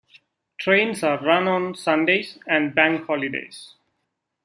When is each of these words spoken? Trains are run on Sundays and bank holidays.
Trains 0.59 1.03
are 1.03 1.19
run 1.23 1.47
on 1.47 1.75
Sundays 1.75 2.39
and 2.47 2.73
bank 2.73 3.05
holidays. 3.05 3.75